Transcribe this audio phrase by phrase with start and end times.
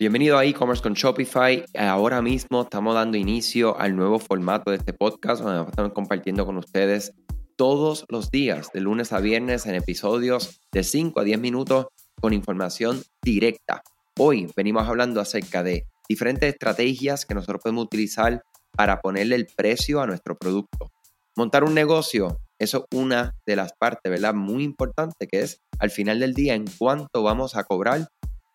[0.00, 1.64] Bienvenido a e-commerce con Shopify.
[1.76, 5.92] Ahora mismo estamos dando inicio al nuevo formato de este podcast donde vamos a estar
[5.92, 7.14] compartiendo con ustedes
[7.56, 11.86] todos los días, de lunes a viernes, en episodios de 5 a 10 minutos
[12.20, 13.82] con información directa.
[14.16, 18.40] Hoy venimos hablando acerca de diferentes estrategias que nosotros podemos utilizar
[18.76, 20.92] para ponerle el precio a nuestro producto.
[21.34, 24.32] Montar un negocio, eso es una de las partes, ¿verdad?
[24.32, 28.06] Muy importante que es al final del día en cuánto vamos a cobrar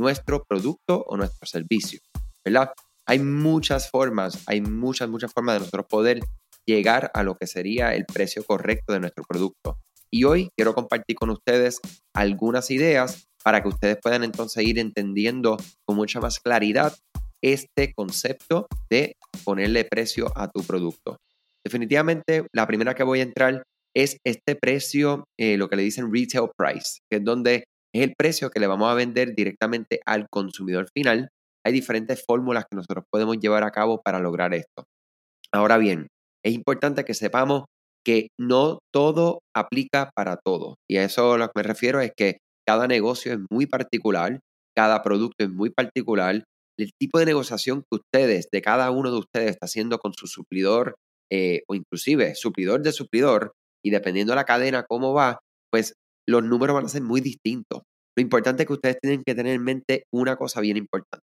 [0.00, 2.00] nuestro producto o nuestro servicio,
[2.44, 2.72] ¿verdad?
[3.06, 6.20] Hay muchas formas, hay muchas, muchas formas de nosotros poder
[6.66, 9.78] llegar a lo que sería el precio correcto de nuestro producto.
[10.10, 11.80] Y hoy quiero compartir con ustedes
[12.14, 16.96] algunas ideas para que ustedes puedan entonces ir entendiendo con mucha más claridad
[17.42, 21.18] este concepto de ponerle precio a tu producto.
[21.64, 23.62] Definitivamente, la primera que voy a entrar
[23.94, 27.64] es este precio, eh, lo que le dicen retail price, que es donde
[27.94, 31.30] es el precio que le vamos a vender directamente al consumidor final.
[31.64, 34.84] Hay diferentes fórmulas que nosotros podemos llevar a cabo para lograr esto.
[35.52, 36.08] Ahora bien,
[36.44, 37.64] es importante que sepamos
[38.04, 40.76] que no todo aplica para todo.
[40.88, 44.40] Y a eso lo que me refiero es que cada negocio es muy particular,
[44.76, 46.44] cada producto es muy particular.
[46.78, 50.26] El tipo de negociación que ustedes, de cada uno de ustedes, está haciendo con su
[50.26, 50.94] suplidor
[51.30, 53.52] eh, o inclusive suplidor de suplidor,
[53.84, 55.38] y dependiendo de la cadena, cómo va,
[55.70, 55.94] pues
[56.28, 57.82] los números van a ser muy distintos.
[58.16, 61.24] Lo importante es que ustedes tienen que tener en mente una cosa bien importante.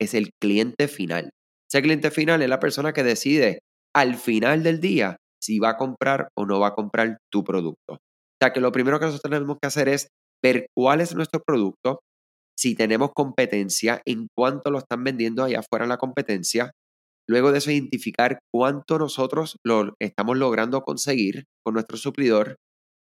[0.00, 1.30] Es el cliente final.
[1.70, 3.60] Ese cliente final es la persona que decide
[3.94, 7.94] al final del día si va a comprar o no va a comprar tu producto.
[7.94, 7.98] O
[8.40, 10.08] sea que lo primero que nosotros tenemos que hacer es
[10.42, 12.00] ver cuál es nuestro producto,
[12.58, 16.72] si tenemos competencia, en cuánto lo están vendiendo allá afuera en la competencia.
[17.28, 22.56] Luego de eso, identificar cuánto nosotros lo estamos logrando conseguir con nuestro suplidor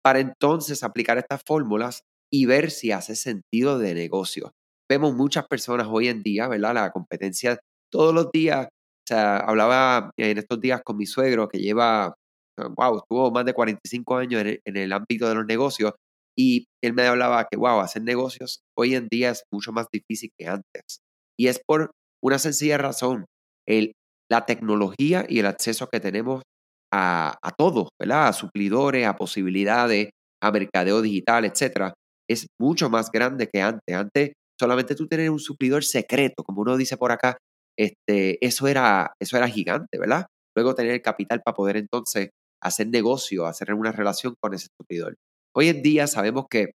[0.04, 4.54] para entonces aplicar estas fórmulas y ver si hace sentido de negocio.
[4.90, 6.74] Vemos muchas personas hoy en día, ¿verdad?
[6.74, 7.60] La competencia
[7.92, 8.68] todos los días.
[8.68, 12.16] O sea, hablaba en estos días con mi suegro que lleva,
[12.58, 15.94] wow, estuvo más de 45 años en el, ámbito de los negocios
[16.38, 20.32] y él me hablaba que, wow, hacer negocios hoy en día es mucho más difícil
[20.38, 21.02] que antes.
[21.38, 21.92] Y es por
[22.24, 23.26] una sencilla razón,
[23.68, 23.94] el,
[24.30, 26.44] la tecnología y el acceso que tenemos
[26.92, 28.28] a, a todo, ¿verdad?
[28.28, 30.10] A suplidores, a posibilidades,
[30.42, 31.94] a mercadeo digital, etcétera,
[32.30, 33.96] es mucho más grande que antes.
[33.96, 37.38] Antes solamente tú tener un suplidor secreto, como uno dice por acá,
[37.78, 40.26] este, eso, era, eso era gigante, ¿verdad?
[40.56, 42.30] Luego tener el capital para poder entonces
[42.62, 45.16] hacer negocio, hacer una relación con ese suplidor.
[45.56, 46.72] Hoy en día sabemos que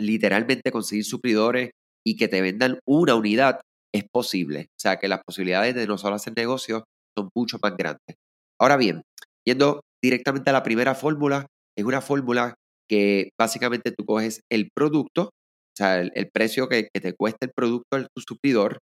[0.00, 1.70] literalmente conseguir suplidores
[2.04, 3.60] y que te vendan una unidad
[3.94, 4.68] es posible.
[4.70, 6.84] O sea que las posibilidades de nosotros hacer negocio
[7.16, 8.16] son mucho más grandes.
[8.58, 9.02] Ahora bien,
[9.46, 12.54] Yendo directamente a la primera fórmula, es una fórmula
[12.88, 17.98] que básicamente tú coges el producto, o sea, el, precio que, te cuesta el producto
[17.98, 18.78] de tu suplidor,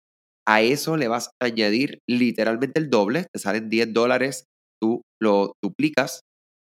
[0.47, 4.45] a eso le vas a añadir literalmente el doble, te salen 10 dólares,
[4.81, 6.21] tú lo duplicas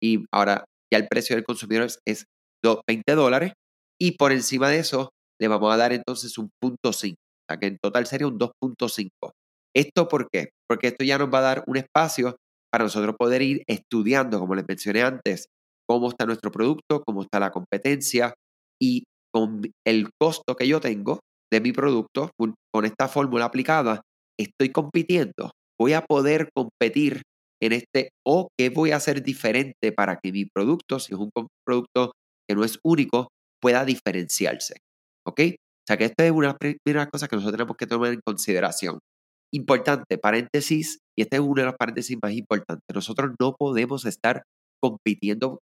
[0.03, 2.25] y ahora ya el precio del consumidor es,
[2.61, 3.53] 20 dólares
[3.97, 7.57] y por encima de eso le vamos a dar entonces un punto 5, o sea
[7.57, 9.31] que en total sería un 2.5.
[9.73, 10.49] ¿Esto por qué?
[10.67, 12.35] Porque esto ya nos va a dar un espacio
[12.71, 15.47] para nosotros poder ir estudiando, como les mencioné antes,
[15.87, 18.33] cómo está nuestro producto, cómo está la competencia
[18.81, 19.03] y
[19.33, 21.19] con el costo que yo tengo
[21.51, 24.01] de mi producto, con esta fórmula aplicada,
[24.39, 25.51] estoy compitiendo.
[25.79, 27.23] Voy a poder competir
[27.61, 31.29] en este o qué voy a hacer diferente para que mi producto, si es un
[31.65, 32.13] producto
[32.47, 33.29] que no es único,
[33.61, 34.77] pueda diferenciarse.
[35.27, 35.41] ¿Ok?
[35.41, 38.99] O sea que esta es una primera cosa que nosotros tenemos que tomar en consideración.
[39.53, 42.85] Importante, paréntesis, y este es uno de los paréntesis más importantes.
[42.93, 44.43] Nosotros no podemos estar
[44.81, 45.59] compitiendo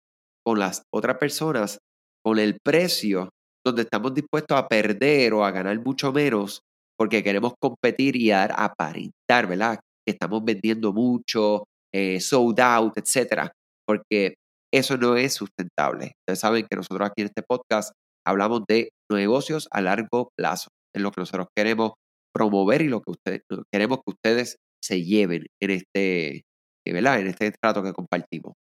[0.46, 1.79] con las otras personas
[2.24, 3.29] con el precio
[3.63, 6.62] donde estamos dispuestos a perder o a ganar mucho menos
[6.97, 9.80] porque queremos competir y dar aparentar, ¿verdad?
[10.06, 13.51] Que estamos vendiendo mucho, eh, sold out, etcétera,
[13.86, 14.36] porque
[14.74, 16.13] eso no es sustentable.
[16.21, 17.92] Ustedes saben que nosotros aquí en este podcast
[18.25, 21.94] hablamos de negocios a largo plazo, es lo que nosotros queremos
[22.36, 23.42] promover y lo que ustedes,
[23.72, 26.44] queremos que ustedes se lleven en este,
[26.86, 27.22] eh, ¿verdad?
[27.22, 28.54] En este trato que compartimos.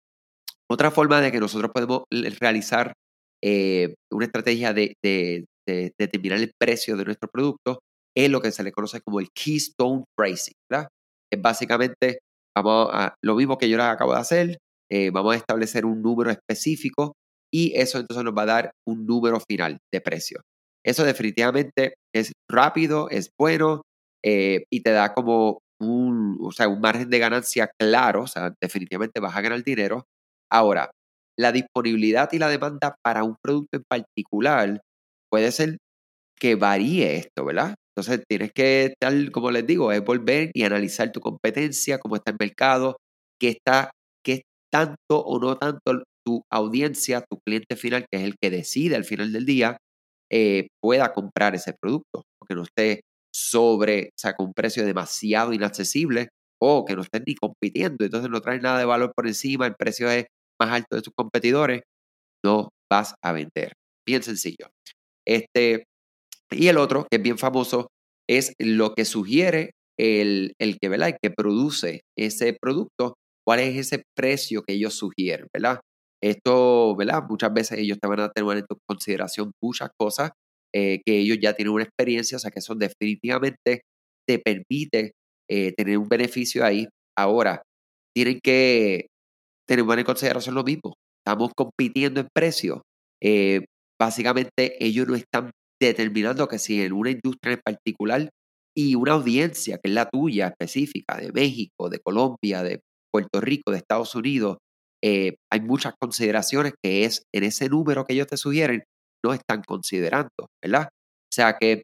[0.72, 2.04] Otra forma de que nosotros podemos
[2.40, 2.94] realizar
[3.44, 4.96] eh, una estrategia de,
[5.66, 7.80] determinar el precio de nuestro producto
[8.16, 10.88] es lo que se le conoce como el keystone pricing, ¿verdad?
[11.32, 12.20] Es básicamente
[12.56, 14.58] vamos a, lo mismo que yo les acabo de hacer,
[14.92, 17.16] eh, vamos a establecer un número específico
[17.52, 20.42] y eso entonces nos va a dar un número final de precio.
[20.86, 23.84] Eso definitivamente es rápido, es bueno
[24.24, 28.54] eh, y te da como un, o sea, un margen de ganancia claro, o sea,
[28.62, 30.06] definitivamente vas a ganar dinero.
[30.52, 30.92] Ahora,
[31.38, 34.82] la disponibilidad y la demanda para un producto en particular
[35.30, 35.78] puede ser
[36.40, 37.76] que varíe esto, ¿verdad?
[37.96, 42.32] Entonces tienes que estar, como les digo, es volver y analizar tu competencia, cómo está
[42.32, 42.98] el mercado,
[43.40, 43.92] qué está,
[44.26, 48.96] qué tanto o no tanto tu audiencia, tu cliente final, que es el que decide
[48.96, 49.78] al final del día,
[50.36, 53.02] eh, pueda comprar ese producto, porque no esté
[53.32, 58.32] sobre, o sea, con un precio demasiado inaccesible o que no estén ni compitiendo, entonces
[58.32, 60.26] no trae nada de valor por encima, el precio es
[60.60, 61.82] más alto de sus competidores,
[62.44, 63.74] no vas a vender.
[64.08, 64.70] Bien sencillo.
[65.28, 65.86] Este,
[66.50, 67.90] y el otro, que es bien famoso,
[68.28, 71.10] es lo que sugiere el, el que, ¿verdad?
[71.10, 75.80] El que produce ese producto, cuál es ese precio que ellos sugieren, ¿verdad?
[76.24, 77.24] Esto, ¿verdad?
[77.30, 80.32] Muchas veces ellos te van a tener en consideración muchas cosas
[80.74, 83.82] eh, que ellos ya tienen una experiencia, o sea que eso definitivamente
[84.26, 85.12] te permite
[85.50, 86.88] eh, tener un beneficio ahí.
[87.18, 87.62] Ahora,
[88.16, 89.08] tienen que
[89.68, 90.96] tener en consideración lo mismo.
[91.26, 92.84] Estamos compitiendo en precio.
[93.22, 93.66] Eh,
[94.02, 98.30] básicamente, ellos no están determinando que si en una industria en particular
[98.76, 102.80] y una audiencia que es la tuya específica, de México, de Colombia, de
[103.12, 104.58] Puerto Rico, de Estados Unidos,
[105.04, 108.84] eh, hay muchas consideraciones que es en ese número que ellos te sugieren,
[109.24, 110.88] no están considerando, ¿verdad?
[110.88, 111.84] O sea que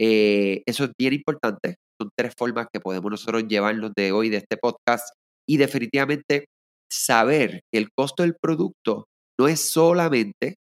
[0.00, 1.76] eh, eso es bien importante.
[2.00, 5.08] Son tres formas que podemos nosotros llevarnos de hoy, de este podcast,
[5.48, 6.46] y definitivamente
[6.90, 9.04] saber que el costo del producto
[9.38, 10.54] no es solamente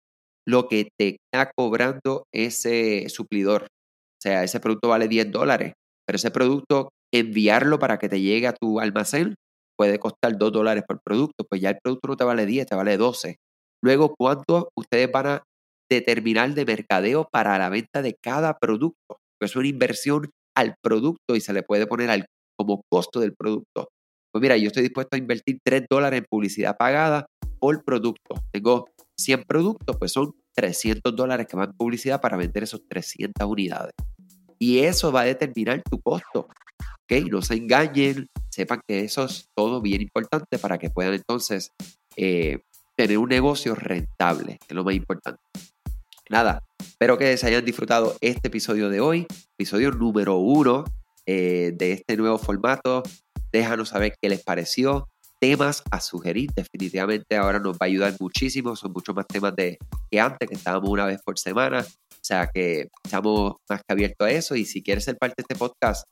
[0.47, 3.63] lo que te está cobrando ese suplidor.
[3.65, 5.73] O sea, ese producto vale 10 dólares,
[6.07, 9.35] pero ese producto, enviarlo para que te llegue a tu almacén,
[9.77, 11.45] puede costar 2 dólares por producto.
[11.49, 13.37] Pues ya el producto no te vale 10, te vale 12.
[13.83, 15.43] Luego, ¿cuánto ustedes van a
[15.91, 19.19] determinar de mercadeo para la venta de cada producto?
[19.39, 22.27] Pues es una inversión al producto y se le puede poner al,
[22.59, 23.89] como costo del producto.
[24.33, 27.27] Pues mira, yo estoy dispuesto a invertir 3 dólares en publicidad pagada
[27.59, 28.35] por producto.
[28.53, 28.87] Tengo
[29.19, 33.93] 100 productos, pues son 300 dólares que van en publicidad para vender esos 300 unidades.
[34.59, 36.49] Y eso va a determinar tu costo.
[37.03, 37.29] ¿Ok?
[37.31, 41.73] No se engañen, sepan que eso es todo bien importante para que puedan entonces
[42.17, 42.61] eh,
[42.97, 45.43] tener un negocio rentable, que es lo más importante.
[46.31, 49.27] Nada, espero que se hayan disfrutado este episodio de hoy,
[49.59, 50.85] episodio número uno
[51.27, 53.03] eh, de este nuevo formato.
[53.53, 55.09] Déjanos saber qué les pareció
[55.39, 56.51] temas a sugerir.
[56.57, 58.75] Definitivamente ahora nos va a ayudar muchísimo.
[58.75, 59.79] Son muchos más temas de,
[60.11, 61.81] que antes, que estábamos una vez por semana.
[61.83, 64.57] O sea que estamos más que abiertos a eso.
[64.57, 66.07] Y si quieres ser parte de este podcast,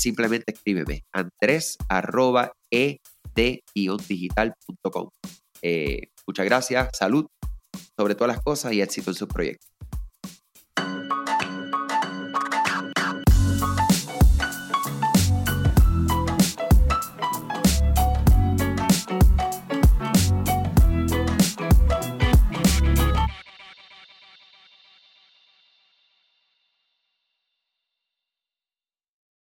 [0.00, 2.52] simplemente escríbeme andrés arroba
[4.08, 5.10] digitalcom
[5.62, 7.26] eh, muchas gracias, salud
[7.96, 9.69] sobre todas las cosas y éxito en su proyecto.